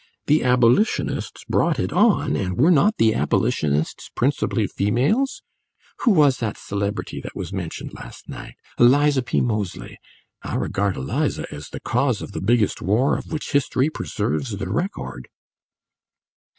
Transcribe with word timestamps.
The 0.25 0.43
Abolitionists 0.43 1.43
brought 1.47 1.77
it 1.77 1.93
on, 1.93 2.35
and 2.35 2.57
were 2.57 2.71
not 2.71 2.97
the 2.97 3.13
Abolitionists 3.13 4.09
principally 4.15 4.65
females? 4.65 5.43
Who 5.99 6.09
was 6.11 6.39
that 6.39 6.57
celebrity 6.57 7.21
that 7.21 7.35
was 7.35 7.53
mentioned 7.53 7.93
last 7.93 8.27
night? 8.27 8.55
Eliza 8.79 9.21
P. 9.21 9.41
Moseley. 9.41 9.99
I 10.41 10.55
regard 10.55 10.97
Eliza 10.97 11.45
as 11.53 11.69
the 11.69 11.79
cause 11.81 12.23
of 12.23 12.31
the 12.31 12.41
biggest 12.41 12.81
war 12.81 13.15
of 13.15 13.31
which 13.31 13.51
history 13.51 13.91
preserves 13.91 14.57
the 14.57 14.71
record." 14.71 15.27